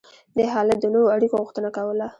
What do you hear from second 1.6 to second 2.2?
کوله.